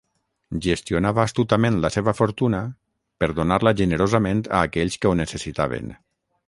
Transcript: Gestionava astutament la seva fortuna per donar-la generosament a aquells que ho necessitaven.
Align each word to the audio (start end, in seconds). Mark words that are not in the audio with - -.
Gestionava 0.65 1.21
astutament 1.25 1.77
la 1.83 1.91
seva 1.97 2.15
fortuna 2.21 2.63
per 3.25 3.31
donar-la 3.41 3.75
generosament 3.83 4.43
a 4.49 4.67
aquells 4.71 5.01
que 5.03 5.13
ho 5.13 5.19
necessitaven. 5.25 5.97